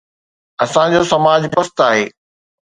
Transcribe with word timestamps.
اسان 0.63 0.87
جو 0.95 1.01
سماج 1.11 1.41
پست 1.55 1.75
آهي. 1.89 2.05